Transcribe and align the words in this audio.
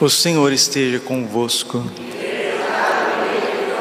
O 0.00 0.08
Senhor 0.08 0.50
esteja 0.50 0.98
convosco. 0.98 1.84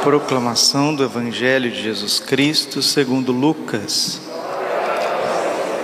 Proclamação 0.04 0.94
do 0.94 1.02
Evangelho 1.02 1.72
de 1.72 1.82
Jesus 1.82 2.20
Cristo 2.20 2.82
segundo 2.82 3.32
Lucas. 3.32 4.20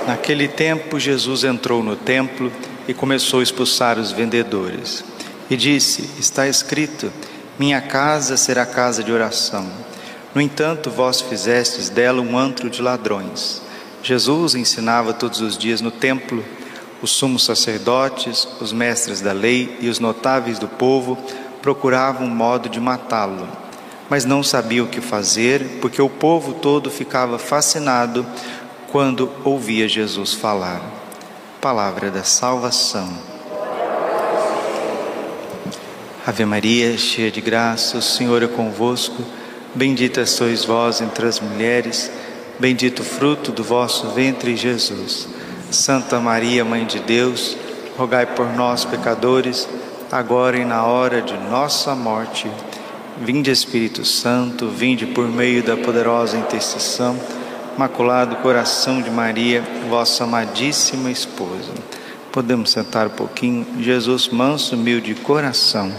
Naquele 0.05 0.49
tempo, 0.49 0.99
Jesus 0.99 1.45
entrou 1.45 1.81
no 1.81 1.95
templo 1.95 2.51
e 2.85 2.93
começou 2.93 3.39
a 3.39 3.43
expulsar 3.43 3.97
os 3.97 4.11
vendedores. 4.11 5.05
E 5.49 5.55
disse: 5.55 6.09
Está 6.19 6.49
escrito: 6.49 7.09
Minha 7.57 7.79
casa 7.79 8.35
será 8.35 8.65
casa 8.65 9.01
de 9.01 9.13
oração. 9.13 9.65
No 10.33 10.41
entanto, 10.41 10.91
vós 10.91 11.21
fizestes 11.21 11.87
dela 11.87 12.21
um 12.21 12.37
antro 12.37 12.69
de 12.69 12.81
ladrões. 12.81 13.61
Jesus 14.03 14.53
ensinava 14.53 15.13
todos 15.13 15.39
os 15.39 15.57
dias 15.57 15.79
no 15.79 15.91
templo 15.91 16.43
os 17.01 17.11
sumos 17.11 17.43
sacerdotes, 17.43 18.47
os 18.59 18.71
mestres 18.71 19.21
da 19.21 19.31
lei 19.31 19.77
e 19.79 19.89
os 19.89 19.99
notáveis 19.99 20.57
do 20.57 20.67
povo 20.67 21.17
procuravam 21.61 22.27
um 22.27 22.29
modo 22.29 22.69
de 22.69 22.79
matá-lo, 22.79 23.47
mas 24.09 24.25
não 24.25 24.43
sabiam 24.43 24.85
o 24.85 24.89
que 24.89 25.01
fazer, 25.01 25.79
porque 25.81 26.01
o 26.01 26.09
povo 26.09 26.53
todo 26.53 26.91
ficava 26.91 27.39
fascinado 27.39 28.25
quando 28.91 29.31
ouvia 29.43 29.87
Jesus 29.87 30.33
falar. 30.33 30.81
Palavra 31.59 32.11
da 32.11 32.23
salvação. 32.23 33.11
Ave 36.25 36.45
Maria, 36.45 36.97
cheia 36.97 37.29
de 37.29 37.41
graça, 37.41 37.97
o 37.97 38.01
Senhor 38.01 38.41
é 38.41 38.47
convosco. 38.47 39.23
Bendita 39.75 40.25
sois 40.25 40.63
vós 40.63 41.01
entre 41.01 41.27
as 41.27 41.39
mulheres, 41.39 42.09
bendito 42.59 43.01
o 43.01 43.05
fruto 43.05 43.51
do 43.51 43.63
vosso 43.63 44.09
ventre, 44.09 44.55
Jesus. 44.55 45.34
Santa 45.71 46.19
Maria, 46.19 46.63
Mãe 46.63 46.85
de 46.85 46.99
Deus, 46.99 47.57
rogai 47.97 48.25
por 48.25 48.47
nós, 48.53 48.85
pecadores, 48.85 49.67
agora 50.11 50.57
e 50.57 50.65
na 50.65 50.85
hora 50.85 51.21
de 51.21 51.33
nossa 51.49 51.95
morte. 51.95 52.49
Vinde, 53.21 53.49
Espírito 53.49 54.05
Santo, 54.05 54.67
vinde 54.67 55.05
por 55.05 55.27
meio 55.27 55.63
da 55.63 55.75
poderosa 55.75 56.37
intercessão, 56.37 57.19
Maculado 57.77 58.37
Coração 58.37 59.01
de 59.01 59.09
Maria, 59.09 59.63
vossa 59.89 60.23
amadíssima 60.23 61.11
esposa. 61.11 61.71
Podemos 62.31 62.71
sentar 62.71 63.07
um 63.07 63.11
pouquinho. 63.11 63.65
Jesus, 63.81 64.27
manso, 64.29 64.75
humilde 64.75 65.15
coração. 65.15 65.91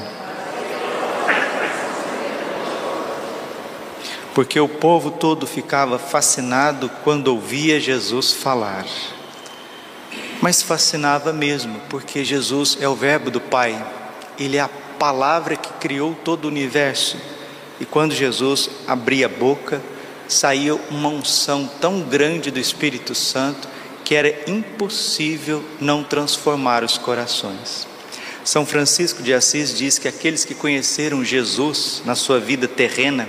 Porque 4.35 4.61
o 4.61 4.69
povo 4.69 5.11
todo 5.11 5.47
ficava 5.47 5.99
fascinado 5.99 6.91
quando 7.03 7.29
ouvia 7.29 7.81
Jesus 7.81 8.33
falar 8.33 8.85
mas 10.47 10.63
fascinava 10.63 11.33
mesmo, 11.33 11.81
porque 11.91 12.25
Jesus 12.25 12.79
é 12.81 12.89
o 12.89 12.95
Verbo 12.95 13.33
do 13.33 13.41
Pai, 13.41 13.85
Ele 14.39 14.59
é 14.59 14.61
a 14.61 14.69
palavra 14.69 15.57
que 15.57 15.73
criou 15.81 16.15
todo 16.15 16.45
o 16.45 16.49
universo. 16.49 17.17
E 17.81 17.85
quando 17.85 18.15
Jesus 18.15 18.71
abria 18.87 19.27
a 19.27 19.29
boca, 19.29 19.83
saía 20.29 20.77
uma 20.89 21.09
unção 21.09 21.69
tão 21.81 22.01
grande 22.01 22.53
do 22.53 22.61
Espírito 22.61 23.13
Santo 23.13 23.67
que 24.05 24.15
era 24.15 24.49
impossível 24.49 25.65
não 25.81 26.05
transformar 26.05 26.85
os 26.85 26.97
corações. 26.97 27.85
São 28.45 28.65
Francisco 28.65 29.25
de 29.25 29.35
Assis 29.35 29.77
diz 29.77 29.99
que 29.99 30.07
aqueles 30.07 30.45
que 30.45 30.55
conheceram 30.55 31.25
Jesus 31.25 32.03
na 32.05 32.15
sua 32.15 32.39
vida 32.39 32.69
terrena, 32.69 33.29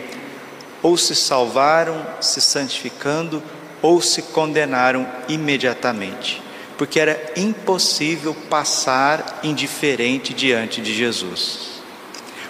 ou 0.83 0.95
se 0.95 1.15
salvaram 1.15 2.05
se 2.21 2.39
santificando, 2.39 3.41
ou 3.81 4.03
se 4.03 4.21
condenaram 4.21 5.07
imediatamente 5.27 6.45
porque 6.77 6.99
era 6.99 7.33
impossível 7.35 8.35
passar 8.49 9.39
indiferente 9.43 10.33
diante 10.33 10.81
de 10.81 10.93
Jesus, 10.93 11.81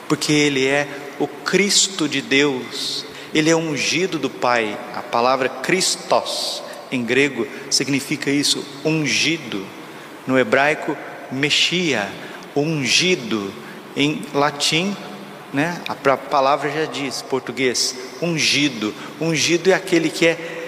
porque 0.07 0.31
Ele 0.31 0.65
é 0.65 0.87
o 1.19 1.27
Cristo 1.27 2.07
de 2.07 2.21
Deus, 2.21 3.05
Ele 3.33 3.49
é 3.49 3.55
ungido 3.55 4.19
do 4.19 4.29
Pai. 4.29 4.77
A 4.95 5.01
palavra 5.01 5.49
Christos 5.49 6.61
em 6.91 7.03
grego 7.03 7.47
significa 7.69 8.29
isso, 8.29 8.63
ungido. 8.85 9.65
No 10.25 10.37
hebraico, 10.37 10.95
Mexia, 11.31 12.09
ungido. 12.55 13.53
Em 13.95 14.21
latim, 14.33 14.95
né, 15.51 15.81
a 15.87 15.95
palavra 15.95 16.69
já 16.69 16.85
diz, 16.85 17.21
português, 17.23 17.95
ungido. 18.21 18.93
Ungido 19.19 19.71
é 19.71 19.73
aquele 19.73 20.09
que 20.09 20.27
é 20.27 20.67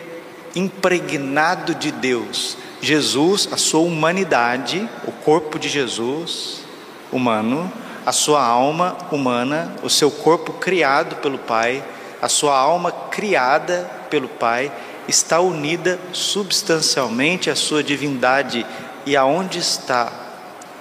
impregnado 0.56 1.76
de 1.76 1.92
Deus, 1.92 2.58
Jesus, 2.82 3.50
a 3.52 3.58
sua 3.58 3.82
humanidade, 3.82 4.88
o 5.06 5.12
corpo 5.12 5.60
de 5.60 5.68
Jesus 5.68 6.64
humano, 7.12 7.72
a 8.06 8.12
sua 8.12 8.44
alma 8.44 8.98
humana, 9.12 9.76
o 9.84 9.90
seu 9.90 10.10
corpo 10.10 10.54
criado 10.54 11.18
pelo 11.18 11.38
Pai, 11.38 11.84
a 12.22 12.30
sua 12.30 12.58
alma 12.58 12.92
criada 12.92 13.90
pelo 14.10 14.28
Pai, 14.28 14.72
está 15.08 15.40
unida 15.40 16.00
substancialmente 16.14 17.50
à 17.50 17.56
sua 17.56 17.84
divindade. 17.84 18.66
E 19.06 19.16
aonde 19.16 19.60
está 19.60 20.12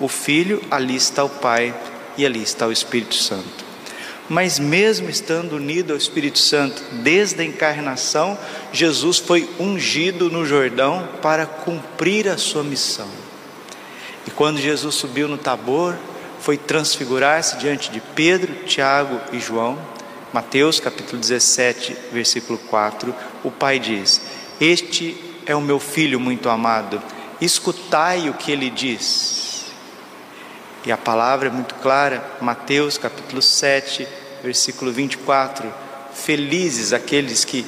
o 0.01 0.09
Filho, 0.09 0.63
ali 0.71 0.97
está 0.97 1.25
o 1.25 1.29
Pai 1.29 1.75
e 2.17 2.25
ali 2.25 2.43
está 2.43 2.67
o 2.67 2.73
Espírito 2.73 3.15
Santo. 3.15 3.68
Mas, 4.29 4.59
mesmo 4.59 5.09
estando 5.09 5.57
unido 5.57 5.93
ao 5.93 5.97
Espírito 5.97 6.39
Santo 6.39 6.83
desde 7.03 7.41
a 7.41 7.45
encarnação, 7.45 8.39
Jesus 8.73 9.19
foi 9.19 9.49
ungido 9.59 10.31
no 10.31 10.45
Jordão 10.45 11.09
para 11.23 11.47
cumprir 11.47 12.29
a 12.29 12.37
sua 12.37 12.63
missão. 12.63 13.09
E 14.27 14.31
quando 14.31 14.61
Jesus 14.61 14.95
subiu 14.95 15.27
no 15.27 15.39
Tabor, 15.39 15.97
foi 16.41 16.59
transfigurar-se 16.59 17.57
diante 17.57 17.91
de 17.91 18.01
Pedro, 18.15 18.55
Tiago 18.67 19.19
e 19.33 19.41
João. 19.41 19.79
Mateus 20.33 20.79
capítulo 20.79 21.19
17, 21.19 21.97
versículo 22.13 22.59
4, 22.59 23.15
o 23.43 23.51
Pai 23.51 23.79
diz: 23.79 24.21
Este 24.61 25.17
é 25.47 25.57
o 25.57 25.61
meu 25.63 25.81
filho 25.81 26.21
muito 26.21 26.51
amado, 26.51 27.03
escutai 27.41 28.29
o 28.29 28.35
que 28.35 28.53
ele 28.53 28.69
diz. 28.69 29.48
E 30.87 30.93
a 30.93 30.97
palavra 30.97 31.49
é 31.49 31.51
muito 31.51 31.75
clara, 31.77 32.25
Mateus 32.41 32.97
capítulo 32.97 33.43
7, 33.43 34.07
versículo 34.43 34.93
24: 34.93 35.73
Felizes 36.15 36.93
aqueles 36.93 37.45
que 37.45 37.67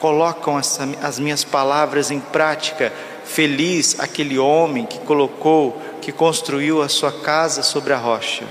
colocam 0.00 0.58
essa, 0.58 0.86
as 1.02 1.18
minhas 1.18 1.44
palavras 1.44 2.10
em 2.10 2.20
prática, 2.20 2.92
feliz 3.24 3.98
aquele 3.98 4.38
homem 4.38 4.84
que 4.84 4.98
colocou, 4.98 5.80
que 6.02 6.12
construiu 6.12 6.82
a 6.82 6.88
sua 6.88 7.12
casa 7.12 7.62
sobre 7.62 7.92
a 7.92 7.96
rocha. 7.96 8.44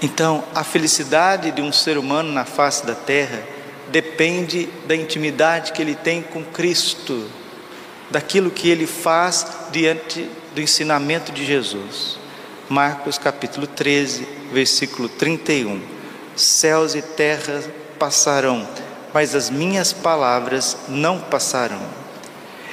Então, 0.00 0.44
a 0.54 0.64
felicidade 0.64 1.50
de 1.50 1.60
um 1.60 1.72
ser 1.72 1.98
humano 1.98 2.32
na 2.32 2.44
face 2.44 2.86
da 2.86 2.94
terra 2.94 3.42
depende 3.88 4.66
da 4.86 4.94
intimidade 4.94 5.72
que 5.72 5.82
ele 5.82 5.94
tem 5.94 6.22
com 6.22 6.44
Cristo, 6.44 7.28
daquilo 8.08 8.50
que 8.50 8.70
ele 8.70 8.86
faz 8.86 9.46
diante 9.70 10.26
do 10.54 10.60
ensinamento 10.62 11.32
de 11.32 11.44
Jesus. 11.44 12.19
Marcos 12.70 13.18
capítulo 13.18 13.66
13, 13.66 14.28
versículo 14.52 15.08
31. 15.08 15.82
Céus 16.36 16.94
e 16.94 17.02
terra 17.02 17.64
passarão, 17.98 18.64
mas 19.12 19.34
as 19.34 19.50
minhas 19.50 19.92
palavras 19.92 20.76
não 20.88 21.18
passarão. 21.18 21.82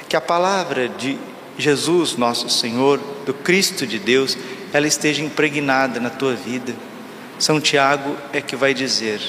Que 0.08 0.14
a 0.14 0.20
palavra 0.20 0.88
de 0.88 1.18
Jesus, 1.58 2.14
nosso 2.14 2.48
Senhor, 2.48 3.00
do 3.26 3.34
Cristo 3.34 3.84
de 3.84 3.98
Deus, 3.98 4.38
ela 4.72 4.86
esteja 4.86 5.20
impregnada 5.20 5.98
na 5.98 6.10
tua 6.10 6.36
vida. 6.36 6.76
São 7.36 7.60
Tiago 7.60 8.16
é 8.32 8.40
que 8.40 8.54
vai 8.54 8.72
dizer, 8.72 9.20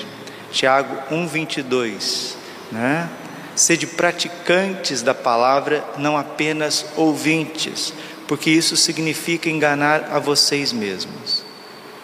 Tiago 0.52 0.96
1:22, 1.12 2.36
né? 2.72 3.10
Sede 3.56 3.88
praticantes 3.88 5.02
da 5.02 5.16
palavra, 5.16 5.84
não 5.98 6.16
apenas 6.16 6.86
ouvintes, 6.96 7.92
porque 8.30 8.52
isso 8.52 8.78
significa 8.78 9.50
enganar 9.50 10.10
a 10.12 10.20
vocês 10.20 10.72
mesmos. 10.72 11.44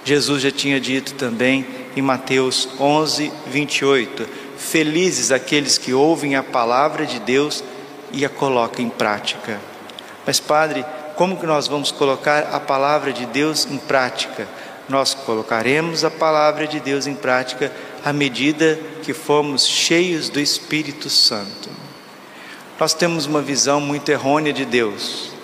Jesus 0.03 0.41
já 0.41 0.49
tinha 0.49 0.79
dito 0.79 1.13
também 1.13 1.67
em 1.95 2.01
Mateus 2.01 2.67
11, 2.79 3.31
28: 3.45 4.27
Felizes 4.57 5.31
aqueles 5.31 5.77
que 5.77 5.93
ouvem 5.93 6.35
a 6.35 6.41
palavra 6.41 7.05
de 7.05 7.19
Deus 7.19 7.63
e 8.11 8.25
a 8.25 8.29
colocam 8.29 8.83
em 8.83 8.89
prática. 8.89 9.61
Mas, 10.25 10.39
Padre, 10.39 10.83
como 11.15 11.37
que 11.37 11.45
nós 11.45 11.67
vamos 11.67 11.91
colocar 11.91 12.49
a 12.51 12.59
palavra 12.59 13.13
de 13.13 13.27
Deus 13.27 13.67
em 13.69 13.77
prática? 13.77 14.47
Nós 14.89 15.13
colocaremos 15.13 16.03
a 16.03 16.09
palavra 16.09 16.65
de 16.65 16.79
Deus 16.79 17.05
em 17.05 17.13
prática 17.13 17.71
à 18.03 18.11
medida 18.11 18.79
que 19.03 19.13
formos 19.13 19.67
cheios 19.67 20.27
do 20.29 20.39
Espírito 20.39 21.07
Santo. 21.07 21.69
Nós 22.79 22.95
temos 22.95 23.27
uma 23.27 23.43
visão 23.43 23.79
muito 23.79 24.09
errônea 24.09 24.51
de 24.51 24.65
Deus 24.65 25.34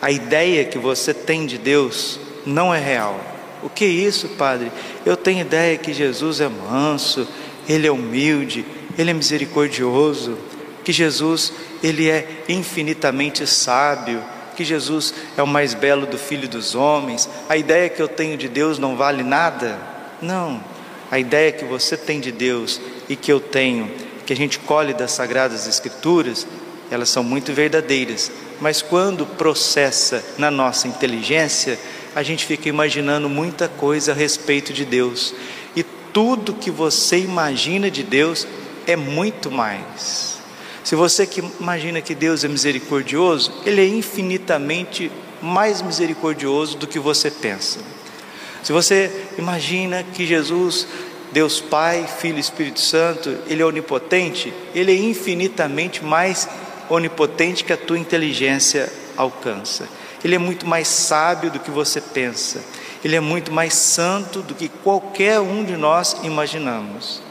a 0.00 0.10
ideia 0.10 0.64
que 0.64 0.78
você 0.78 1.12
tem 1.14 1.46
de 1.46 1.58
Deus 1.58 2.20
não 2.44 2.74
é 2.74 2.78
real. 2.78 3.20
O 3.62 3.68
que 3.68 3.84
é 3.84 3.88
isso, 3.88 4.28
Padre? 4.30 4.70
Eu 5.04 5.16
tenho 5.16 5.40
ideia 5.40 5.76
que 5.78 5.92
Jesus 5.92 6.40
é 6.40 6.48
manso, 6.48 7.26
ele 7.68 7.86
é 7.86 7.90
humilde, 7.90 8.64
ele 8.96 9.10
é 9.10 9.14
misericordioso, 9.14 10.38
que 10.84 10.92
Jesus 10.92 11.52
ele 11.82 12.08
é 12.08 12.44
infinitamente 12.48 13.46
sábio, 13.46 14.22
que 14.56 14.64
Jesus 14.64 15.12
é 15.36 15.42
o 15.42 15.46
mais 15.46 15.74
belo 15.74 16.06
do 16.06 16.18
filho 16.18 16.48
dos 16.48 16.74
homens, 16.74 17.28
a 17.48 17.56
ideia 17.56 17.88
que 17.88 18.00
eu 18.00 18.08
tenho 18.08 18.36
de 18.36 18.48
Deus 18.48 18.78
não 18.78 18.96
vale 18.96 19.22
nada. 19.22 19.78
Não, 20.20 20.62
a 21.10 21.18
ideia 21.18 21.52
que 21.52 21.64
você 21.64 21.96
tem 21.96 22.20
de 22.20 22.32
Deus 22.32 22.80
e 23.08 23.14
que 23.14 23.32
eu 23.32 23.38
tenho, 23.38 23.90
que 24.24 24.32
a 24.32 24.36
gente 24.36 24.58
colhe 24.58 24.94
das 24.94 25.12
Sagradas 25.12 25.66
Escrituras, 25.66 26.46
elas 26.90 27.08
são 27.08 27.22
muito 27.22 27.52
verdadeiras, 27.52 28.30
mas 28.60 28.82
quando 28.82 29.26
processa 29.26 30.24
na 30.38 30.50
nossa 30.50 30.88
inteligência, 30.88 31.78
a 32.14 32.22
gente 32.22 32.44
fica 32.46 32.68
imaginando 32.68 33.28
muita 33.28 33.68
coisa 33.68 34.12
a 34.12 34.14
respeito 34.14 34.72
de 34.72 34.84
Deus. 34.84 35.34
E 35.74 35.82
tudo 35.82 36.54
que 36.54 36.70
você 36.70 37.18
imagina 37.18 37.90
de 37.90 38.02
Deus 38.02 38.46
é 38.86 38.96
muito 38.96 39.50
mais. 39.50 40.38
Se 40.82 40.94
você 40.94 41.26
que 41.26 41.42
imagina 41.60 42.00
que 42.00 42.14
Deus 42.14 42.44
é 42.44 42.48
misericordioso, 42.48 43.52
Ele 43.66 43.80
é 43.80 43.86
infinitamente 43.88 45.10
mais 45.42 45.82
misericordioso 45.82 46.78
do 46.78 46.86
que 46.86 46.98
você 46.98 47.30
pensa. 47.30 47.80
Se 48.62 48.72
você 48.72 49.10
imagina 49.36 50.02
que 50.02 50.24
Jesus, 50.24 50.86
Deus 51.32 51.60
Pai, 51.60 52.08
Filho 52.20 52.38
e 52.38 52.40
Espírito 52.40 52.80
Santo, 52.80 53.36
Ele 53.46 53.62
é 53.62 53.66
onipotente, 53.66 54.54
Ele 54.74 54.92
é 54.92 54.96
infinitamente 54.96 56.04
mais 56.04 56.48
onipotente 56.88 57.64
que 57.64 57.72
a 57.72 57.76
tua 57.76 57.98
inteligência 57.98 58.92
alcança. 59.16 59.88
Ele 60.24 60.34
é 60.34 60.38
muito 60.38 60.66
mais 60.66 60.88
sábio 60.88 61.50
do 61.50 61.60
que 61.60 61.70
você 61.70 62.00
pensa. 62.00 62.60
Ele 63.04 63.16
é 63.16 63.20
muito 63.20 63.52
mais 63.52 63.74
santo 63.74 64.42
do 64.42 64.54
que 64.54 64.68
qualquer 64.68 65.38
um 65.40 65.64
de 65.64 65.76
nós 65.76 66.16
imaginamos. 66.22 67.22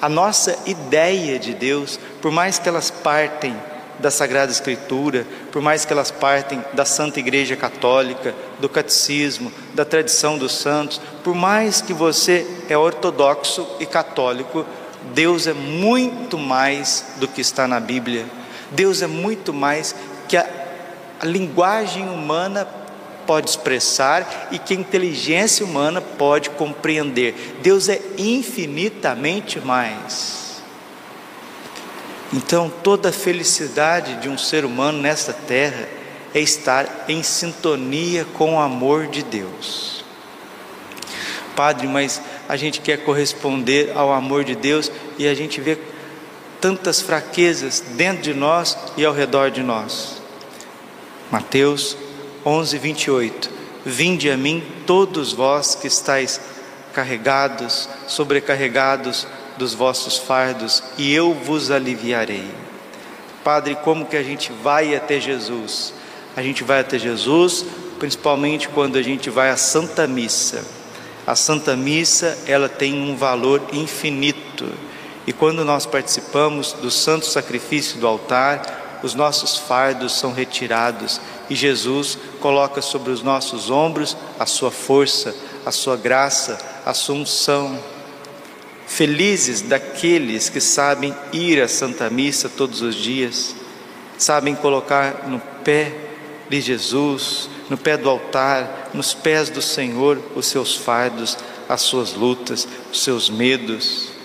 A 0.00 0.08
nossa 0.08 0.58
ideia 0.66 1.38
de 1.38 1.54
Deus, 1.54 1.98
por 2.20 2.30
mais 2.30 2.58
que 2.58 2.68
elas 2.68 2.90
partem 2.90 3.56
da 3.98 4.10
Sagrada 4.10 4.52
Escritura, 4.52 5.26
por 5.50 5.62
mais 5.62 5.84
que 5.84 5.92
elas 5.92 6.10
partem 6.10 6.62
da 6.74 6.84
Santa 6.84 7.18
Igreja 7.18 7.56
Católica, 7.56 8.34
do 8.58 8.68
catecismo, 8.68 9.50
da 9.74 9.84
tradição 9.84 10.36
dos 10.36 10.52
santos, 10.52 11.00
por 11.24 11.34
mais 11.34 11.80
que 11.80 11.94
você 11.94 12.46
é 12.68 12.76
ortodoxo 12.76 13.66
e 13.80 13.86
católico, 13.86 14.66
Deus 15.14 15.46
é 15.46 15.54
muito 15.54 16.36
mais 16.36 17.14
do 17.16 17.26
que 17.26 17.40
está 17.40 17.66
na 17.66 17.80
Bíblia. 17.80 18.26
Deus 18.70 19.02
é 19.02 19.06
muito 19.06 19.52
mais 19.52 19.94
que 20.28 20.36
a, 20.36 20.48
a 21.20 21.24
linguagem 21.26 22.08
humana 22.08 22.66
pode 23.26 23.50
expressar 23.50 24.48
e 24.52 24.58
que 24.58 24.72
a 24.72 24.76
inteligência 24.76 25.66
humana 25.66 26.00
pode 26.00 26.50
compreender. 26.50 27.56
Deus 27.62 27.88
é 27.88 28.00
infinitamente 28.16 29.60
mais. 29.60 30.62
Então, 32.32 32.70
toda 32.82 33.10
a 33.10 33.12
felicidade 33.12 34.16
de 34.16 34.28
um 34.28 34.38
ser 34.38 34.64
humano 34.64 35.00
nesta 35.00 35.32
terra 35.32 35.88
é 36.34 36.40
estar 36.40 37.06
em 37.08 37.22
sintonia 37.22 38.26
com 38.34 38.54
o 38.54 38.60
amor 38.60 39.06
de 39.06 39.22
Deus. 39.22 40.04
Padre, 41.54 41.86
mas 41.86 42.20
a 42.48 42.56
gente 42.56 42.80
quer 42.80 42.98
corresponder 42.98 43.92
ao 43.94 44.12
amor 44.12 44.44
de 44.44 44.54
Deus 44.54 44.90
e 45.18 45.26
a 45.26 45.34
gente 45.34 45.60
vê 45.60 45.78
tantas 46.60 47.00
fraquezas 47.00 47.82
dentro 47.96 48.22
de 48.22 48.34
nós 48.34 48.76
e 48.96 49.04
ao 49.04 49.12
redor 49.12 49.50
de 49.50 49.62
nós. 49.62 50.20
Mateus 51.30 51.96
11, 52.44 52.78
28. 52.78 53.50
Vinde 53.84 54.30
a 54.30 54.36
mim, 54.36 54.62
todos 54.86 55.32
vós 55.32 55.74
que 55.74 55.86
estáis 55.86 56.40
carregados, 56.92 57.88
sobrecarregados 58.08 59.26
dos 59.56 59.74
vossos 59.74 60.16
fardos, 60.18 60.82
e 60.96 61.12
eu 61.12 61.34
vos 61.34 61.70
aliviarei. 61.70 62.44
Padre, 63.44 63.76
como 63.76 64.06
que 64.06 64.16
a 64.16 64.22
gente 64.22 64.50
vai 64.62 64.94
até 64.94 65.20
Jesus? 65.20 65.94
A 66.36 66.42
gente 66.42 66.64
vai 66.64 66.80
até 66.80 66.98
Jesus, 66.98 67.64
principalmente 67.98 68.68
quando 68.68 68.96
a 68.96 69.02
gente 69.02 69.30
vai 69.30 69.50
à 69.50 69.56
Santa 69.56 70.06
Missa. 70.06 70.64
A 71.26 71.34
Santa 71.34 71.76
Missa, 71.76 72.36
ela 72.46 72.68
tem 72.68 72.94
um 72.94 73.16
valor 73.16 73.62
infinito. 73.72 74.66
E 75.26 75.32
quando 75.32 75.64
nós 75.64 75.84
participamos 75.84 76.72
do 76.72 76.90
santo 76.90 77.26
sacrifício 77.26 77.98
do 77.98 78.06
altar, 78.06 79.00
os 79.02 79.14
nossos 79.14 79.56
fardos 79.56 80.18
são 80.18 80.32
retirados 80.32 81.20
e 81.50 81.54
Jesus 81.54 82.16
coloca 82.40 82.80
sobre 82.80 83.10
os 83.10 83.22
nossos 83.22 83.70
ombros 83.70 84.16
a 84.38 84.46
sua 84.46 84.70
força, 84.70 85.34
a 85.64 85.72
sua 85.72 85.96
graça, 85.96 86.58
a 86.84 86.94
sua 86.94 87.16
unção. 87.16 87.78
Felizes 88.86 89.62
daqueles 89.62 90.48
que 90.48 90.60
sabem 90.60 91.14
ir 91.32 91.60
à 91.60 91.68
Santa 91.68 92.08
Missa 92.08 92.48
todos 92.48 92.80
os 92.80 92.94
dias, 92.94 93.54
sabem 94.16 94.54
colocar 94.54 95.24
no 95.26 95.40
pé 95.64 95.92
de 96.48 96.60
Jesus, 96.60 97.50
no 97.68 97.76
pé 97.76 97.96
do 97.96 98.08
altar, 98.08 98.90
nos 98.94 99.12
pés 99.12 99.50
do 99.50 99.60
Senhor, 99.60 100.20
os 100.36 100.46
seus 100.46 100.76
fardos, 100.76 101.36
as 101.68 101.82
suas 101.82 102.12
lutas, 102.12 102.66
os 102.92 103.02
seus 103.02 103.28
medos, 103.28 104.15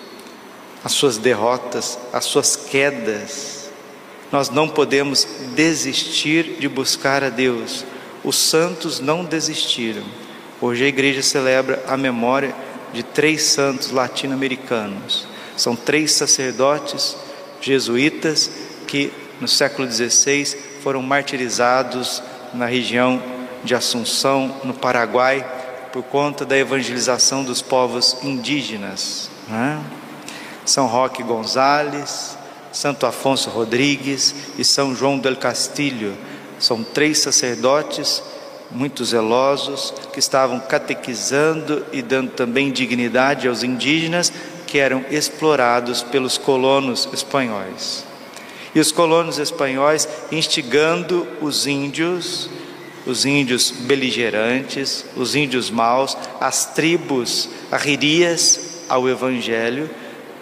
as 0.83 0.91
suas 0.93 1.17
derrotas, 1.17 1.97
as 2.11 2.25
suas 2.25 2.55
quedas 2.55 3.61
nós 4.31 4.49
não 4.49 4.67
podemos 4.69 5.27
desistir 5.53 6.55
de 6.57 6.69
buscar 6.69 7.23
a 7.23 7.29
Deus. 7.29 7.83
Os 8.23 8.37
santos 8.37 8.99
não 9.01 9.25
desistiram. 9.25 10.03
Hoje 10.61 10.85
a 10.85 10.87
igreja 10.87 11.21
celebra 11.21 11.83
a 11.87 11.97
memória 11.97 12.55
de 12.93 13.03
três 13.03 13.43
santos 13.43 13.91
latino-americanos. 13.91 15.27
São 15.57 15.75
três 15.75 16.13
sacerdotes 16.13 17.17
jesuítas 17.59 18.49
que 18.87 19.11
no 19.41 19.47
século 19.47 19.91
XVI 19.91 20.45
foram 20.81 21.01
martirizados 21.01 22.23
na 22.53 22.65
região 22.65 23.21
de 23.63 23.75
Assunção, 23.75 24.61
no 24.63 24.73
Paraguai, 24.73 25.45
por 25.91 26.03
conta 26.03 26.45
da 26.45 26.57
evangelização 26.57 27.43
dos 27.43 27.61
povos 27.61 28.17
indígenas. 28.23 29.29
Né? 29.47 29.81
São 30.65 30.87
Roque 30.87 31.23
Gonzales, 31.23 32.37
Santo 32.71 33.05
Afonso 33.05 33.49
Rodrigues 33.49 34.33
e 34.57 34.63
São 34.63 34.95
João 34.95 35.19
del 35.19 35.35
Castilho. 35.35 36.15
São 36.59 36.83
três 36.83 37.19
sacerdotes 37.19 38.23
muito 38.69 39.03
zelosos 39.03 39.93
que 40.13 40.19
estavam 40.19 40.59
catequizando 40.59 41.85
e 41.91 42.01
dando 42.01 42.31
também 42.31 42.71
dignidade 42.71 43.47
aos 43.47 43.63
indígenas 43.63 44.31
que 44.65 44.77
eram 44.77 45.03
explorados 45.11 46.01
pelos 46.01 46.37
colonos 46.37 47.09
espanhóis. 47.11 48.05
E 48.73 48.79
os 48.79 48.91
colonos 48.91 49.37
espanhóis 49.37 50.07
instigando 50.31 51.27
os 51.41 51.67
índios, 51.67 52.49
os 53.05 53.25
índios 53.25 53.71
beligerantes, 53.71 55.03
os 55.17 55.35
índios 55.35 55.69
maus, 55.69 56.15
as 56.39 56.73
tribos 56.73 57.49
arririas 57.69 58.85
ao 58.87 59.09
evangelho, 59.09 59.89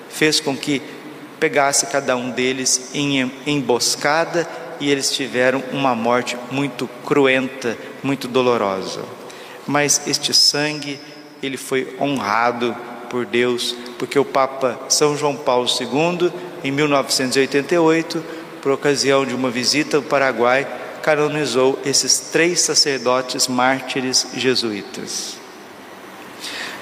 fez 0.10 0.40
com 0.40 0.56
que 0.56 0.82
pegasse 1.40 1.86
cada 1.88 2.16
um 2.16 2.30
deles 2.30 2.92
em 2.94 3.32
emboscada 3.46 4.48
e 4.80 4.90
eles 4.90 5.12
tiveram 5.12 5.64
uma 5.72 5.96
morte 5.96 6.38
muito 6.52 6.90
cruenta, 7.06 7.78
muito 8.04 8.28
dolorosa. 8.28 9.04
Mas 9.68 10.02
este 10.08 10.34
sangue, 10.34 11.00
ele 11.42 11.58
foi 11.58 11.96
honrado 12.00 12.76
por 13.10 13.26
Deus, 13.26 13.76
porque 13.98 14.20
o 14.20 14.26
Papa 14.26 14.80
São 14.88 15.18
João 15.18 15.36
Paulo 15.36 15.68
II, 15.68 16.32
em 16.64 16.72
1988, 16.72 18.24
por 18.62 18.72
ocasião 18.72 19.26
de 19.26 19.34
uma 19.34 19.50
visita 19.50 19.98
ao 19.98 20.04
Paraguai, 20.04 20.68
canonizou 21.02 21.80
esses 21.86 22.20
três 22.32 22.62
sacerdotes 22.62 23.48
mártires 23.48 24.28
jesuítas. 24.36 25.39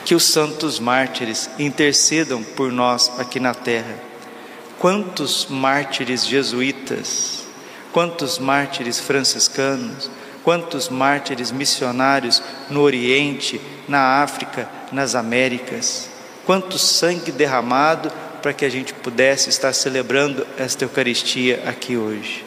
Que 0.07 0.15
os 0.15 0.23
santos 0.23 0.79
mártires 0.79 1.49
intercedam 1.59 2.41
por 2.41 2.71
nós 2.71 3.11
aqui 3.19 3.41
na 3.41 3.53
terra 3.53 3.93
Quantos 4.79 5.47
mártires 5.49 6.25
jesuítas, 6.25 7.43
quantos 7.91 8.39
mártires 8.39 9.01
franciscanos, 9.01 10.09
quantos 10.45 10.87
mártires 10.87 11.51
missionários 11.51 12.41
no 12.69 12.83
Oriente, 12.83 13.59
na 13.85 14.23
África, 14.23 14.69
nas 14.93 15.13
Américas, 15.13 16.09
quanto 16.45 16.79
sangue 16.79 17.29
derramado 17.29 18.09
para 18.41 18.53
que 18.53 18.63
a 18.63 18.69
gente 18.69 18.93
pudesse 18.93 19.49
estar 19.49 19.73
celebrando 19.73 20.47
esta 20.57 20.85
Eucaristia 20.85 21.63
aqui 21.65 21.97
hoje. 21.97 22.45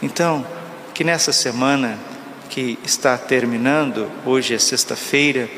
Então, 0.00 0.46
que 0.94 1.04
nessa 1.04 1.34
semana 1.34 1.98
que 2.48 2.78
está 2.82 3.18
terminando, 3.18 4.10
hoje 4.24 4.54
é 4.54 4.58
sexta-feira, 4.58 5.50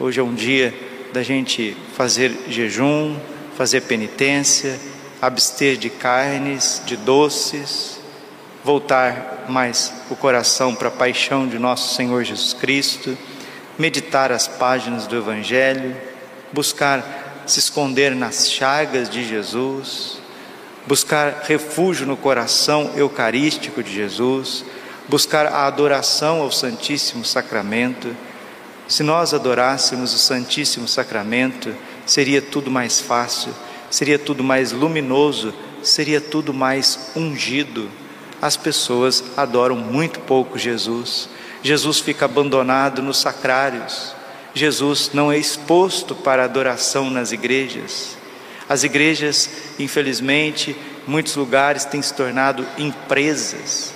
hoje 0.00 0.18
é 0.18 0.22
um 0.22 0.34
dia 0.34 0.74
da 1.12 1.22
gente 1.22 1.76
fazer 1.94 2.32
jejum, 2.48 3.18
fazer 3.54 3.82
penitência, 3.82 4.80
abster 5.20 5.76
de 5.76 5.90
carnes, 5.90 6.80
de 6.86 6.96
doces, 6.96 8.00
voltar 8.64 9.44
mais 9.46 9.92
o 10.08 10.16
coração 10.16 10.74
para 10.74 10.88
a 10.88 10.90
paixão 10.90 11.46
de 11.46 11.58
nosso 11.58 11.94
Senhor 11.94 12.24
Jesus 12.24 12.54
Cristo, 12.54 13.16
meditar 13.78 14.32
as 14.32 14.48
páginas 14.48 15.06
do 15.06 15.18
Evangelho, 15.18 15.94
buscar 16.50 17.44
se 17.46 17.58
esconder 17.58 18.14
nas 18.14 18.50
chagas 18.50 19.10
de 19.10 19.22
Jesus, 19.22 20.18
buscar 20.86 21.42
refúgio 21.46 22.06
no 22.06 22.16
coração 22.16 22.92
eucarístico 22.96 23.82
de 23.82 23.92
Jesus, 23.92 24.64
buscar 25.08 25.44
a 25.46 25.66
adoração 25.66 26.40
ao 26.40 26.50
Santíssimo 26.50 27.22
Sacramento. 27.22 28.16
Se 28.90 29.04
nós 29.04 29.32
adorássemos 29.32 30.12
o 30.12 30.18
Santíssimo 30.18 30.88
Sacramento, 30.88 31.72
seria 32.04 32.42
tudo 32.42 32.72
mais 32.72 33.00
fácil, 33.00 33.54
seria 33.88 34.18
tudo 34.18 34.42
mais 34.42 34.72
luminoso, 34.72 35.54
seria 35.80 36.20
tudo 36.20 36.52
mais 36.52 37.12
ungido. 37.14 37.88
As 38.42 38.56
pessoas 38.56 39.22
adoram 39.36 39.76
muito 39.76 40.18
pouco 40.18 40.58
Jesus. 40.58 41.28
Jesus 41.62 42.00
fica 42.00 42.24
abandonado 42.24 43.00
nos 43.00 43.18
sacrários. 43.18 44.12
Jesus 44.54 45.12
não 45.14 45.30
é 45.30 45.38
exposto 45.38 46.16
para 46.16 46.42
adoração 46.42 47.08
nas 47.10 47.30
igrejas. 47.30 48.16
As 48.68 48.82
igrejas, 48.82 49.48
infelizmente, 49.78 50.76
muitos 51.06 51.36
lugares 51.36 51.84
têm 51.84 52.02
se 52.02 52.12
tornado 52.12 52.66
empresas. 52.76 53.94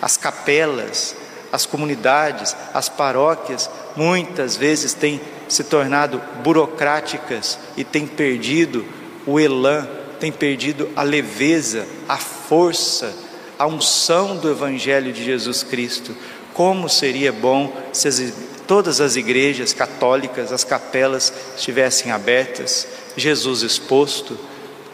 As 0.00 0.16
capelas, 0.16 1.16
as 1.52 1.66
comunidades, 1.66 2.56
as 2.72 2.88
paróquias, 2.88 3.68
muitas 3.94 4.56
vezes 4.56 4.94
têm 4.94 5.20
se 5.46 5.62
tornado 5.62 6.20
burocráticas 6.42 7.58
e 7.76 7.84
têm 7.84 8.06
perdido 8.06 8.86
o 9.26 9.38
elan, 9.38 9.86
têm 10.18 10.32
perdido 10.32 10.88
a 10.96 11.02
leveza, 11.02 11.86
a 12.08 12.16
força, 12.16 13.12
a 13.58 13.66
unção 13.66 14.36
do 14.38 14.50
Evangelho 14.50 15.12
de 15.12 15.22
Jesus 15.22 15.62
Cristo. 15.62 16.16
Como 16.54 16.88
seria 16.88 17.30
bom 17.30 17.70
se 17.92 18.08
as, 18.08 18.32
todas 18.66 19.00
as 19.00 19.16
igrejas 19.16 19.74
católicas, 19.74 20.52
as 20.52 20.64
capelas 20.64 21.32
estivessem 21.54 22.10
abertas, 22.10 22.88
Jesus 23.14 23.60
exposto, 23.62 24.38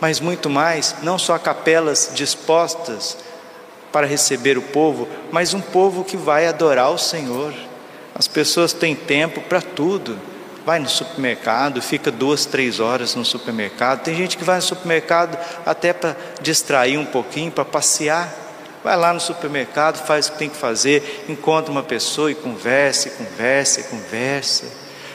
mas 0.00 0.18
muito 0.18 0.50
mais, 0.50 0.96
não 1.02 1.18
só 1.18 1.38
capelas 1.38 2.10
dispostas 2.14 3.16
para 3.98 4.06
receber 4.06 4.56
o 4.56 4.62
povo, 4.62 5.08
mas 5.32 5.54
um 5.54 5.60
povo 5.60 6.04
que 6.04 6.16
vai 6.16 6.46
adorar 6.46 6.88
o 6.92 6.98
Senhor. 6.98 7.52
As 8.14 8.28
pessoas 8.28 8.72
têm 8.72 8.94
tempo 8.94 9.40
para 9.40 9.60
tudo. 9.60 10.16
Vai 10.64 10.78
no 10.78 10.88
supermercado, 10.88 11.82
fica 11.82 12.08
duas, 12.08 12.46
três 12.46 12.78
horas 12.78 13.16
no 13.16 13.24
supermercado. 13.24 14.04
Tem 14.04 14.14
gente 14.14 14.36
que 14.36 14.44
vai 14.44 14.54
no 14.54 14.62
supermercado 14.62 15.36
até 15.66 15.92
para 15.92 16.16
distrair 16.40 16.96
um 16.96 17.06
pouquinho, 17.06 17.50
para 17.50 17.64
passear. 17.64 18.32
Vai 18.84 18.96
lá 18.96 19.12
no 19.12 19.18
supermercado, 19.18 19.98
faz 20.06 20.28
o 20.28 20.32
que 20.32 20.38
tem 20.38 20.48
que 20.48 20.56
fazer, 20.56 21.24
encontra 21.28 21.72
uma 21.72 21.82
pessoa 21.82 22.30
e 22.30 22.36
conversa, 22.36 23.08
e 23.08 23.10
conversa, 23.10 23.80
e 23.80 23.82
conversa. 23.82 24.66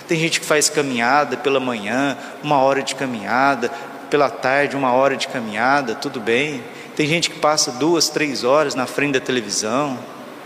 Tem 0.09 0.19
gente 0.19 0.41
que 0.41 0.45
faz 0.45 0.67
caminhada 0.67 1.37
pela 1.37 1.61
manhã, 1.61 2.17
uma 2.43 2.57
hora 2.57 2.83
de 2.83 2.95
caminhada, 2.95 3.71
pela 4.09 4.29
tarde, 4.29 4.75
uma 4.75 4.91
hora 4.91 5.15
de 5.15 5.29
caminhada, 5.29 5.95
tudo 5.95 6.19
bem. 6.19 6.61
Tem 6.95 7.07
gente 7.07 7.29
que 7.29 7.39
passa 7.39 7.71
duas, 7.71 8.09
três 8.09 8.43
horas 8.43 8.75
na 8.75 8.85
frente 8.85 9.13
da 9.13 9.19
televisão. 9.19 9.97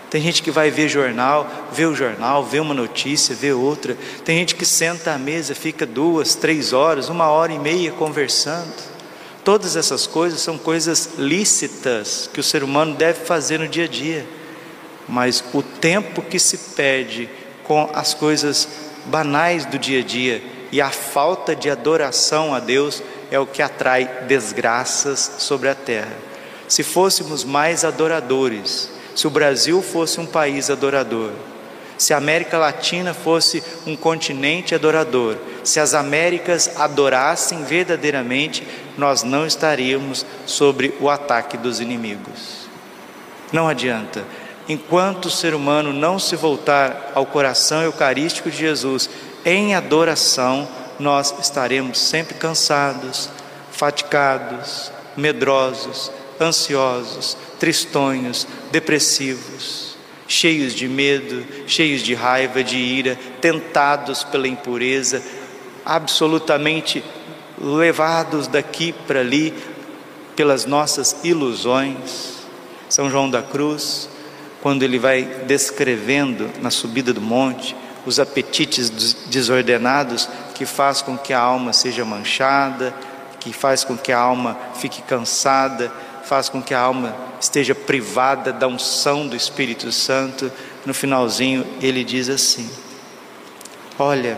Tem 0.10 0.22
gente 0.22 0.42
que 0.42 0.50
vai 0.50 0.72
ver 0.72 0.88
jornal, 0.88 1.50
vê 1.74 1.86
o 1.86 1.94
jornal, 1.94 2.44
vê 2.44 2.60
uma 2.60 2.74
notícia, 2.74 3.36
vê 3.36 3.52
outra. 3.52 3.98
Tem 4.24 4.38
gente 4.38 4.56
que 4.56 4.66
senta 4.66 5.14
à 5.14 5.18
mesa, 5.18 5.54
fica 5.54 5.86
duas, 5.86 6.36
três 6.36 6.72
horas, 6.72 7.10
uma 7.10 7.28
hora 7.28 7.52
e 7.52 7.60
meia 7.60 7.92
conversando. 7.92 8.74
Todas 9.44 9.76
essas 9.76 10.08
coisas 10.08 10.40
são 10.40 10.58
coisas 10.58 11.12
lícitas 11.18 12.30
que 12.34 12.40
o 12.40 12.44
ser 12.44 12.64
humano 12.64 12.96
deve 12.96 13.26
fazer 13.26 13.60
no 13.60 13.68
dia 13.68 13.84
a 13.84 13.88
dia. 13.88 14.26
Mas 15.08 15.44
o 15.54 15.62
tempo 15.62 16.22
que 16.22 16.40
se 16.40 16.58
perde 16.76 17.30
com 17.66 17.90
as 17.94 18.14
coisas 18.14 18.68
banais 19.06 19.66
do 19.66 19.78
dia 19.78 20.00
a 20.00 20.04
dia 20.04 20.42
e 20.72 20.80
a 20.80 20.90
falta 20.90 21.56
de 21.56 21.70
adoração 21.70 22.54
a 22.54 22.60
Deus 22.60 23.04
é 23.30 23.40
o 23.40 23.46
que 23.46 23.62
atrai 23.62 24.24
desgraças 24.28 25.36
sobre 25.40 25.68
a 25.68 25.76
terra. 25.76 26.28
Se 26.68 26.84
fôssemos 26.84 27.44
mais 27.44 27.86
adoradores, 27.86 28.90
se 29.16 29.26
o 29.26 29.30
Brasil 29.30 29.82
fosse 29.82 30.20
um 30.20 30.26
país 30.26 30.70
adorador, 30.70 31.32
se 31.98 32.14
a 32.14 32.18
América 32.18 32.58
Latina 32.58 33.14
fosse 33.14 33.64
um 33.86 33.96
continente 33.96 34.76
adorador, 34.76 35.38
se 35.64 35.80
as 35.80 35.94
Américas 35.94 36.80
adorassem 36.80 37.64
verdadeiramente, 37.64 38.68
nós 38.98 39.24
não 39.24 39.46
estaríamos 39.46 40.26
sobre 40.46 40.94
o 41.00 41.10
ataque 41.10 41.58
dos 41.58 41.80
inimigos. 41.80 42.68
Não 43.52 43.68
adianta. 43.68 44.24
Enquanto 44.70 45.26
o 45.26 45.32
ser 45.32 45.56
humano 45.56 45.94
não 45.94 46.20
se 46.20 46.36
voltar 46.36 47.14
ao 47.16 47.26
coração 47.26 47.82
eucarístico 47.82 48.52
de 48.52 48.58
Jesus 48.58 49.10
em 49.46 49.74
adoração, 49.74 50.68
nós 51.00 51.34
estaremos 51.40 52.00
sempre 52.00 52.36
cansados, 52.36 53.30
fatigados, 53.72 54.92
medrosos, 55.16 56.12
ansiosos, 56.40 57.38
tristonhos, 57.60 58.48
depressivos, 58.72 59.98
cheios 60.28 60.74
de 60.74 60.88
medo, 60.88 61.46
cheios 61.68 62.02
de 62.02 62.14
raiva, 62.14 62.64
de 62.64 62.78
ira, 62.78 63.18
tentados 63.40 64.24
pela 64.24 64.48
impureza, 64.48 65.22
absolutamente 65.86 67.04
levados 67.60 68.48
daqui 68.48 68.94
para 69.06 69.22
ali 69.22 69.54
pelas 70.36 70.66
nossas 70.66 71.18
ilusões. 71.24 72.38
São 72.90 73.10
João 73.10 73.30
da 73.30 73.42
Cruz, 73.42 74.10
quando 74.62 74.84
ele 74.84 75.00
vai 75.00 75.24
descrevendo 75.48 76.50
na 76.62 76.70
subida 76.70 77.14
do 77.14 77.22
monte 77.22 77.76
os 78.06 78.20
apetites 78.20 78.90
desordenados 79.26 80.30
que 80.56 80.66
faz 80.66 81.02
com 81.02 81.18
que 81.18 81.34
a 81.34 81.40
alma 81.40 81.74
seja 81.74 82.06
manchada, 82.06 82.94
que 83.40 83.52
faz 83.52 83.84
com 83.84 83.98
que 83.98 84.14
a 84.14 84.20
alma 84.20 84.58
fique 84.76 85.02
cansada, 85.02 85.92
faz 86.28 86.50
com 86.50 86.62
que 86.62 86.74
a 86.74 86.80
alma 86.80 87.16
esteja 87.40 87.74
privada 87.74 88.52
da 88.52 88.68
unção 88.68 89.28
do 89.28 89.36
Espírito 89.36 89.92
Santo. 89.92 90.52
No 90.86 90.94
finalzinho, 90.94 91.66
ele 91.82 92.04
diz 92.04 92.30
assim: 92.30 92.70
Olha, 93.98 94.38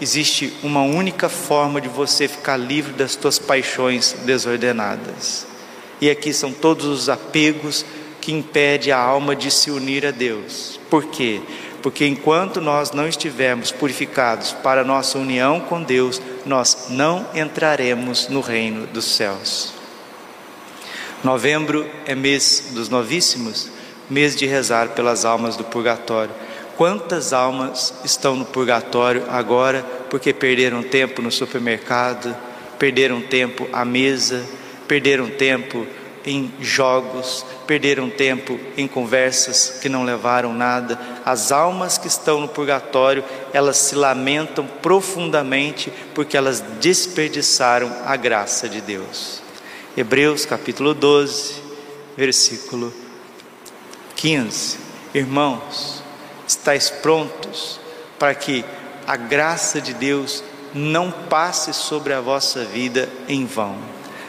existe 0.00 0.52
uma 0.62 0.82
única 0.82 1.28
forma 1.28 1.80
de 1.80 1.88
você 1.88 2.28
ficar 2.28 2.56
livre 2.56 2.92
das 2.92 3.16
tuas 3.16 3.38
paixões 3.38 4.14
desordenadas. 4.24 5.46
E 6.00 6.08
aqui 6.08 6.32
são 6.32 6.52
todos 6.52 6.86
os 6.86 7.08
apegos 7.08 7.84
que 8.20 8.32
impedem 8.32 8.92
a 8.92 8.98
alma 8.98 9.34
de 9.34 9.50
se 9.50 9.70
unir 9.70 10.06
a 10.06 10.10
Deus. 10.10 10.78
Por 10.88 11.06
quê? 11.06 11.40
porque 11.82 12.06
enquanto 12.06 12.60
nós 12.60 12.92
não 12.92 13.08
estivermos 13.08 13.72
purificados 13.72 14.52
para 14.52 14.84
nossa 14.84 15.18
união 15.18 15.60
com 15.60 15.82
Deus, 15.82 16.20
nós 16.44 16.88
não 16.90 17.26
entraremos 17.34 18.28
no 18.28 18.40
reino 18.40 18.86
dos 18.86 19.04
céus. 19.04 19.79
Novembro 21.22 21.86
é 22.06 22.14
mês 22.14 22.70
dos 22.72 22.88
novíssimos, 22.88 23.68
mês 24.08 24.34
de 24.34 24.46
rezar 24.46 24.88
pelas 24.88 25.26
almas 25.26 25.54
do 25.54 25.64
purgatório. 25.64 26.34
Quantas 26.78 27.34
almas 27.34 27.92
estão 28.02 28.34
no 28.34 28.46
purgatório 28.46 29.24
agora 29.28 29.84
porque 30.08 30.32
perderam 30.32 30.82
tempo 30.82 31.20
no 31.20 31.30
supermercado, 31.30 32.34
perderam 32.78 33.20
tempo 33.20 33.68
à 33.70 33.84
mesa, 33.84 34.42
perderam 34.88 35.28
tempo 35.28 35.86
em 36.24 36.50
jogos, 36.58 37.44
perderam 37.66 38.08
tempo 38.08 38.58
em 38.74 38.88
conversas 38.88 39.78
que 39.82 39.90
não 39.90 40.04
levaram 40.04 40.54
nada. 40.54 40.98
As 41.22 41.52
almas 41.52 41.98
que 41.98 42.08
estão 42.08 42.40
no 42.40 42.48
purgatório, 42.48 43.22
elas 43.52 43.76
se 43.76 43.94
lamentam 43.94 44.66
profundamente 44.80 45.92
porque 46.14 46.34
elas 46.34 46.60
desperdiçaram 46.80 47.92
a 48.06 48.16
graça 48.16 48.70
de 48.70 48.80
Deus. 48.80 49.49
Hebreus 49.96 50.46
capítulo 50.46 50.94
12, 50.94 51.54
versículo 52.16 52.94
15. 54.14 54.78
Irmãos, 55.12 56.00
estáis 56.46 56.90
prontos 56.90 57.80
para 58.16 58.32
que 58.32 58.64
a 59.04 59.16
graça 59.16 59.80
de 59.80 59.92
Deus 59.92 60.44
não 60.72 61.10
passe 61.10 61.74
sobre 61.74 62.12
a 62.12 62.20
vossa 62.20 62.64
vida 62.64 63.08
em 63.26 63.44
vão. 63.44 63.76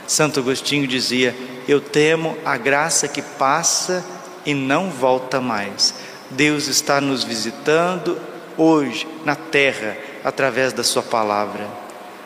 Santo 0.07 0.39
Agostinho 0.39 0.87
dizia: 0.87 1.35
eu 1.67 1.79
temo 1.79 2.35
a 2.43 2.57
graça 2.57 3.07
que 3.07 3.21
passa 3.21 4.03
e 4.43 4.55
não 4.55 4.89
volta 4.89 5.39
mais. 5.39 5.93
Deus 6.31 6.67
está 6.67 6.99
nos 6.99 7.23
visitando 7.23 8.19
hoje 8.57 9.07
na 9.23 9.35
terra 9.35 9.95
através 10.23 10.73
da 10.73 10.83
Sua 10.83 11.03
palavra, 11.03 11.67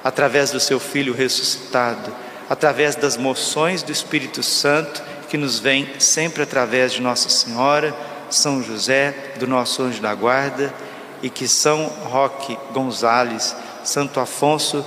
através 0.02 0.52
do 0.52 0.60
Seu 0.60 0.80
Filho 0.80 1.14
ressuscitado, 1.14 2.16
através 2.50 2.96
das 2.96 3.18
moções 3.18 3.84
do 3.84 3.92
Espírito 3.92 4.44
Santo 4.44 5.02
que 5.30 5.38
nos 5.38 5.60
vem 5.60 6.00
sempre 6.00 6.44
através 6.44 6.94
de 6.94 7.02
Nossa 7.02 7.30
Senhora, 7.30 7.96
São 8.30 8.62
José, 8.62 9.34
do 9.40 9.48
nosso 9.48 9.82
anjo 9.82 10.02
da 10.02 10.14
guarda, 10.14 10.74
e 11.22 11.30
que 11.30 11.48
São 11.48 11.88
Roque 12.04 12.58
Gonzales, 12.72 13.56
Santo 13.84 14.20
Afonso 14.20 14.86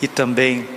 e 0.00 0.08
também 0.08 0.68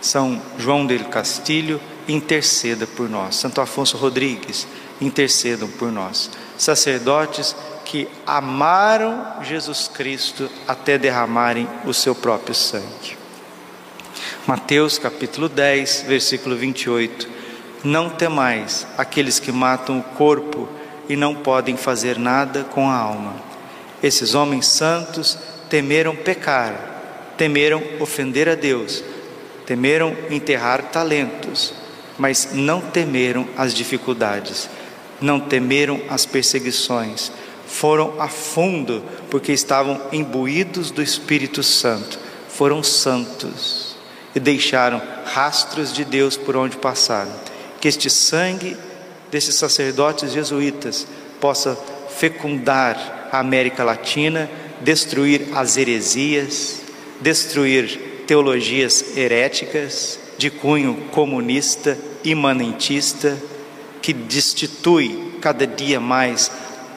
são 0.00 0.40
João 0.58 0.86
del 0.86 1.04
Castilho, 1.06 1.80
interceda 2.08 2.86
por 2.86 3.08
nós. 3.08 3.36
Santo 3.36 3.60
Afonso 3.60 3.96
Rodrigues, 3.96 4.66
intercedam 5.00 5.68
por 5.68 5.92
nós. 5.92 6.30
Sacerdotes 6.56 7.54
que 7.84 8.08
amaram 8.26 9.42
Jesus 9.42 9.88
Cristo 9.92 10.50
até 10.66 10.98
derramarem 10.98 11.68
o 11.84 11.92
seu 11.92 12.14
próprio 12.14 12.54
sangue. 12.54 13.17
Mateus 14.48 14.98
capítulo 14.98 15.46
10, 15.46 16.06
versículo 16.08 16.56
28. 16.56 17.28
Não 17.84 18.08
temais 18.08 18.86
aqueles 18.96 19.38
que 19.38 19.52
matam 19.52 19.98
o 19.98 20.02
corpo 20.02 20.66
e 21.06 21.14
não 21.14 21.34
podem 21.34 21.76
fazer 21.76 22.18
nada 22.18 22.64
com 22.64 22.88
a 22.88 22.96
alma. 22.96 23.36
Esses 24.02 24.34
homens 24.34 24.66
santos 24.66 25.36
temeram 25.68 26.16
pecar, 26.16 27.34
temeram 27.36 27.82
ofender 28.00 28.48
a 28.48 28.54
Deus, 28.54 29.04
temeram 29.66 30.16
enterrar 30.30 30.84
talentos, 30.84 31.74
mas 32.16 32.48
não 32.54 32.80
temeram 32.80 33.46
as 33.54 33.74
dificuldades, 33.74 34.66
não 35.20 35.38
temeram 35.38 36.00
as 36.08 36.24
perseguições, 36.24 37.30
foram 37.66 38.18
a 38.18 38.28
fundo 38.28 39.04
porque 39.30 39.52
estavam 39.52 40.00
imbuídos 40.10 40.90
do 40.90 41.02
Espírito 41.02 41.62
Santo, 41.62 42.18
foram 42.48 42.82
santos 42.82 43.87
e 44.34 44.40
deixaram 44.40 45.00
rastros 45.24 45.92
de 45.92 46.04
Deus 46.04 46.36
por 46.36 46.56
onde 46.56 46.76
passaram. 46.76 47.32
Que 47.80 47.88
este 47.88 48.10
sangue 48.10 48.76
desses 49.30 49.54
sacerdotes 49.54 50.32
jesuítas 50.32 51.06
possa 51.40 51.78
fecundar 52.10 53.28
a 53.30 53.38
América 53.38 53.84
Latina, 53.84 54.50
destruir 54.80 55.48
as 55.54 55.76
heresias, 55.76 56.80
destruir 57.20 58.24
teologias 58.26 59.16
heréticas 59.16 60.18
de 60.36 60.50
cunho 60.50 61.08
comunista, 61.12 61.98
imanentista, 62.24 63.36
que 64.00 64.12
destitui 64.12 65.34
cada 65.40 65.66
dia 65.66 66.00
mais 66.00 66.50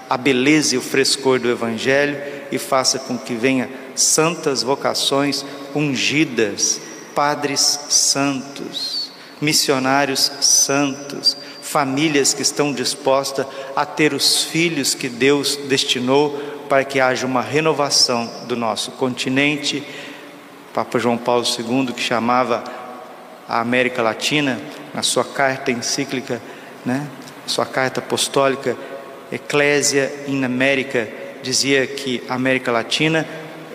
a 0.09 0.17
beleza 0.17 0.75
e 0.75 0.77
o 0.77 0.81
frescor 0.81 1.39
do 1.39 1.50
Evangelho 1.50 2.17
e 2.51 2.57
faça 2.57 3.00
com 3.00 3.17
que 3.17 3.33
venha 3.33 3.69
santas 3.95 4.61
vocações 4.61 5.45
ungidas, 5.73 6.81
padres 7.15 7.80
santos, 7.89 9.12
missionários 9.39 10.32
santos, 10.41 11.36
famílias 11.62 12.34
que 12.34 12.41
estão 12.41 12.74
dispostas 12.74 13.46
a 13.75 13.86
ter 13.86 14.13
os 14.13 14.44
filhos 14.44 14.94
que 14.94 15.10
Deus 15.10 15.56
destinou 15.68 16.38
para 16.68 16.84
que 16.84 17.00
haja 17.00 17.25
uma 17.25 17.41
renovação 17.41 18.30
do 18.48 18.56
nosso 18.56 18.91
continente. 18.91 19.84
Papa 20.74 21.00
João 21.00 21.18
Paulo 21.18 21.44
II, 21.46 21.94
que 21.94 22.01
chamava 22.01 22.63
a 23.48 23.60
América 23.60 24.01
Latina, 24.01 24.60
na 24.94 25.03
sua 25.03 25.25
carta 25.25 25.72
encíclica, 25.72 26.41
né, 26.86 27.08
sua 27.46 27.65
carta 27.65 28.00
apostólica, 28.00 28.77
Eclésia 29.32 30.12
in 30.27 30.44
América, 30.44 31.08
dizia 31.41 31.88
que 31.88 32.22
a 32.27 32.36
América 32.36 32.72
Latina 32.72 33.25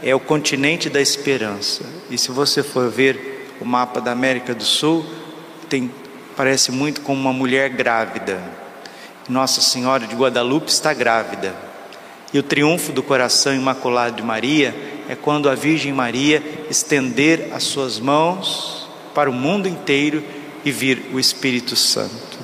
é 0.02 0.14
o 0.14 0.20
continente 0.20 0.88
da 0.88 1.00
esperança. 1.00 1.95
E 2.10 2.16
se 2.16 2.30
você 2.30 2.62
for 2.62 2.90
ver 2.90 3.56
o 3.60 3.64
mapa 3.64 4.00
da 4.00 4.12
América 4.12 4.54
do 4.54 4.64
Sul, 4.64 5.04
tem 5.68 5.90
parece 6.36 6.70
muito 6.70 7.00
com 7.00 7.14
uma 7.14 7.32
mulher 7.32 7.70
grávida. 7.70 8.38
Nossa 9.28 9.60
Senhora 9.60 10.06
de 10.06 10.14
Guadalupe 10.14 10.70
está 10.70 10.92
grávida. 10.92 11.54
E 12.32 12.38
o 12.38 12.42
triunfo 12.42 12.92
do 12.92 13.02
coração 13.02 13.54
imaculado 13.54 14.16
de 14.16 14.22
Maria 14.22 14.74
é 15.08 15.14
quando 15.14 15.48
a 15.48 15.54
Virgem 15.54 15.92
Maria 15.92 16.42
estender 16.68 17.48
as 17.52 17.62
suas 17.62 17.98
mãos 17.98 18.88
para 19.14 19.30
o 19.30 19.32
mundo 19.32 19.66
inteiro 19.66 20.22
e 20.64 20.70
vir 20.70 21.10
o 21.12 21.18
Espírito 21.18 21.74
Santo. 21.74 22.36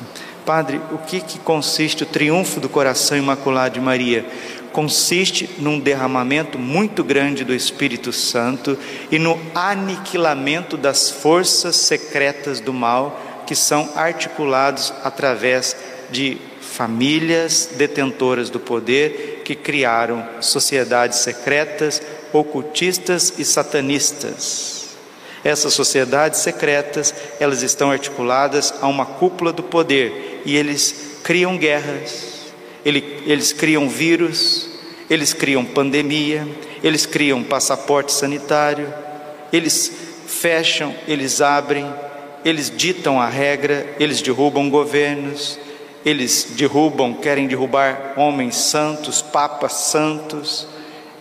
Padre, 0.46 0.80
o 0.90 0.98
que, 0.98 1.20
que 1.20 1.38
consiste 1.38 2.02
o 2.02 2.06
triunfo 2.06 2.58
do 2.58 2.68
coração 2.68 3.16
imaculado 3.16 3.74
de 3.74 3.80
Maria? 3.80 4.24
Consiste 4.72 5.48
num 5.58 5.78
derramamento 5.78 6.58
muito 6.58 7.04
grande 7.04 7.44
do 7.44 7.54
Espírito 7.54 8.12
Santo 8.12 8.78
e 9.10 9.18
no 9.18 9.38
aniquilamento 9.54 10.76
das 10.76 11.10
forças 11.10 11.76
secretas 11.76 12.58
do 12.60 12.72
mal 12.72 13.20
que 13.46 13.54
são 13.54 13.90
articulados 13.94 14.92
através 15.04 15.76
de 16.10 16.38
famílias 16.60 17.68
detentoras 17.76 18.48
do 18.48 18.58
poder 18.58 19.42
que 19.44 19.54
criaram 19.54 20.26
sociedades 20.40 21.18
secretas, 21.18 22.00
ocultistas 22.32 23.34
e 23.38 23.44
satanistas. 23.44 24.86
Essas 25.44 25.74
sociedades 25.74 26.40
secretas, 26.40 27.12
elas 27.40 27.62
estão 27.62 27.90
articuladas 27.90 28.72
a 28.80 28.86
uma 28.86 29.04
cúpula 29.04 29.52
do 29.52 29.62
poder 29.62 30.40
e 30.46 30.56
eles 30.56 31.18
criam 31.22 31.58
guerras, 31.58 32.31
eles 32.84 33.52
criam 33.52 33.88
vírus, 33.88 34.68
eles 35.08 35.32
criam 35.32 35.64
pandemia, 35.64 36.46
eles 36.82 37.06
criam 37.06 37.42
passaporte 37.42 38.12
sanitário, 38.12 38.92
eles 39.52 39.92
fecham, 40.26 40.94
eles 41.06 41.40
abrem, 41.40 41.86
eles 42.44 42.72
ditam 42.74 43.20
a 43.20 43.28
regra, 43.28 43.86
eles 44.00 44.20
derrubam 44.20 44.68
governos, 44.68 45.58
eles 46.04 46.48
derrubam, 46.56 47.14
querem 47.14 47.46
derrubar 47.46 48.14
homens 48.16 48.56
santos, 48.56 49.22
papas 49.22 49.72
santos. 49.74 50.66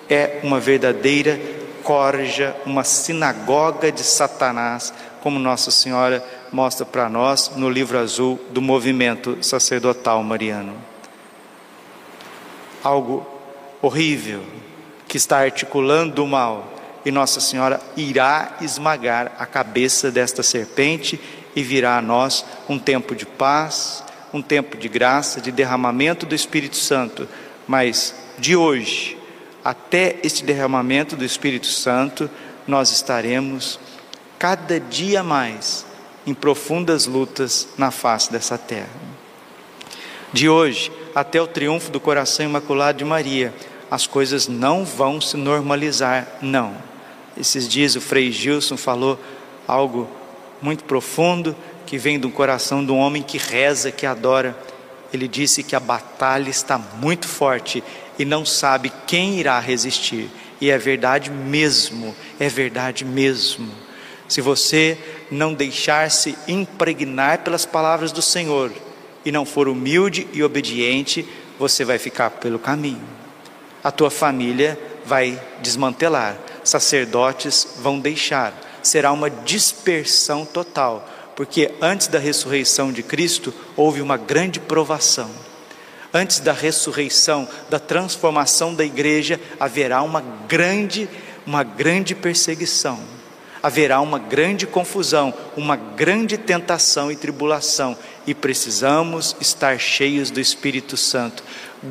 É 0.09 0.39
uma 0.43 0.59
verdadeira 0.59 1.39
corja, 1.83 2.55
uma 2.65 2.83
sinagoga 2.83 3.91
de 3.91 4.03
Satanás, 4.03 4.93
como 5.21 5.39
Nossa 5.39 5.69
Senhora 5.69 6.23
mostra 6.51 6.85
para 6.85 7.07
nós 7.07 7.51
no 7.55 7.69
livro 7.69 7.97
azul 7.97 8.39
do 8.49 8.61
movimento 8.61 9.37
sacerdotal 9.41 10.23
mariano. 10.23 10.90
Algo 12.83 13.25
horrível 13.81 14.43
que 15.07 15.17
está 15.17 15.39
articulando 15.39 16.23
o 16.23 16.27
mal 16.27 16.73
e 17.03 17.11
Nossa 17.11 17.39
Senhora 17.39 17.81
irá 17.97 18.57
esmagar 18.61 19.33
a 19.37 19.45
cabeça 19.45 20.11
desta 20.11 20.43
serpente 20.43 21.19
e 21.55 21.63
virá 21.63 21.97
a 21.97 22.01
nós 22.01 22.45
um 22.69 22.79
tempo 22.79 23.15
de 23.15 23.25
paz, 23.25 24.03
um 24.33 24.41
tempo 24.41 24.77
de 24.77 24.87
graça, 24.87 25.41
de 25.41 25.51
derramamento 25.51 26.25
do 26.25 26.35
Espírito 26.35 26.77
Santo. 26.77 27.27
Mas 27.67 28.15
de 28.37 28.55
hoje 28.55 29.17
até 29.63 30.17
este 30.23 30.43
derramamento 30.43 31.15
do 31.15 31.25
Espírito 31.25 31.67
Santo, 31.67 32.29
nós 32.67 32.91
estaremos 32.91 33.79
cada 34.39 34.79
dia 34.79 35.23
mais 35.23 35.85
em 36.25 36.33
profundas 36.33 37.05
lutas 37.05 37.67
na 37.77 37.91
face 37.91 38.31
dessa 38.31 38.57
terra. 38.57 38.89
De 40.33 40.47
hoje 40.49 40.91
até 41.13 41.41
o 41.41 41.47
triunfo 41.47 41.91
do 41.91 41.99
coração 41.99 42.45
imaculado 42.45 42.97
de 42.97 43.05
Maria, 43.05 43.53
as 43.89 44.07
coisas 44.07 44.47
não 44.47 44.85
vão 44.85 45.19
se 45.19 45.35
normalizar, 45.37 46.27
não 46.41 46.91
esses 47.37 47.67
dias 47.67 47.95
o 47.95 48.01
Frei 48.01 48.31
Gilson 48.31 48.77
falou 48.77 49.19
algo 49.67 50.09
muito 50.61 50.83
profundo 50.83 51.55
que 51.85 51.97
vem 51.97 52.19
do 52.19 52.29
coração 52.29 52.85
de 52.85 52.91
um 52.91 52.97
homem 52.97 53.23
que 53.23 53.37
reza, 53.37 53.91
que 53.91 54.05
adora. 54.05 54.57
Ele 55.13 55.27
disse 55.27 55.63
que 55.63 55.75
a 55.75 55.79
batalha 55.79 56.49
está 56.49 56.77
muito 56.77 57.27
forte 57.27 57.83
e 58.17 58.23
não 58.23 58.45
sabe 58.45 58.91
quem 59.07 59.39
irá 59.39 59.59
resistir. 59.59 60.29
E 60.59 60.69
é 60.69 60.77
verdade 60.77 61.31
mesmo, 61.31 62.15
é 62.39 62.47
verdade 62.47 63.03
mesmo. 63.03 63.69
Se 64.27 64.39
você 64.39 64.97
não 65.29 65.53
deixar-se 65.53 66.37
impregnar 66.47 67.39
pelas 67.39 67.65
palavras 67.65 68.11
do 68.11 68.21
Senhor 68.21 68.71
e 69.25 69.31
não 69.31 69.45
for 69.45 69.67
humilde 69.67 70.27
e 70.33 70.43
obediente, 70.43 71.27
você 71.59 71.85
vai 71.85 71.97
ficar 71.97 72.29
pelo 72.31 72.59
caminho. 72.59 73.01
A 73.83 73.91
tua 73.91 74.09
família 74.09 74.79
vai 75.05 75.41
desmantelar 75.61 76.37
sacerdotes 76.63 77.75
vão 77.79 77.99
deixar. 77.99 78.53
Será 78.83 79.11
uma 79.11 79.29
dispersão 79.29 80.45
total, 80.45 81.07
porque 81.35 81.71
antes 81.81 82.07
da 82.07 82.19
ressurreição 82.19 82.91
de 82.91 83.03
Cristo 83.03 83.53
houve 83.75 84.01
uma 84.01 84.17
grande 84.17 84.59
provação. 84.59 85.29
Antes 86.13 86.39
da 86.39 86.51
ressurreição, 86.51 87.47
da 87.69 87.79
transformação 87.79 88.73
da 88.73 88.83
igreja, 88.83 89.39
haverá 89.59 90.01
uma 90.01 90.21
grande, 90.47 91.07
uma 91.45 91.63
grande 91.63 92.13
perseguição. 92.13 92.99
Haverá 93.63 94.01
uma 94.01 94.17
grande 94.17 94.65
confusão, 94.65 95.33
uma 95.55 95.75
grande 95.75 96.37
tentação 96.37 97.11
e 97.11 97.15
tribulação, 97.15 97.97
e 98.25 98.33
precisamos 98.33 99.35
estar 99.39 99.79
cheios 99.79 100.31
do 100.31 100.39
Espírito 100.39 100.97
Santo. 100.97 101.43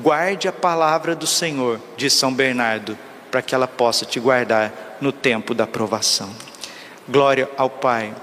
Guarde 0.02 0.48
a 0.48 0.52
palavra 0.52 1.14
do 1.14 1.26
Senhor, 1.26 1.80
diz 1.96 2.12
São 2.12 2.32
Bernardo, 2.32 2.98
para 3.30 3.42
que 3.42 3.54
ela 3.54 3.68
possa 3.68 4.04
te 4.04 4.18
guardar 4.18 4.98
no 5.00 5.12
tempo 5.12 5.54
da 5.54 5.66
provação. 5.66 6.30
Glória 7.08 7.48
ao 7.56 7.70
Pai, 7.70 8.14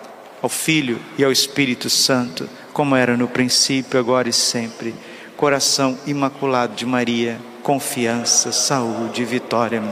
ao 0.41 0.49
Filho 0.49 0.99
e 1.17 1.23
ao 1.23 1.31
Espírito 1.31 1.89
Santo, 1.89 2.49
como 2.73 2.95
era 2.95 3.17
no 3.17 3.27
princípio, 3.27 3.99
agora 3.99 4.29
e 4.29 4.33
sempre. 4.33 4.93
Coração 5.35 5.97
imaculado 6.05 6.75
de 6.75 6.85
Maria, 6.85 7.39
confiança, 7.63 8.51
saúde 8.51 9.21
e 9.21 9.25
vitória. 9.25 9.83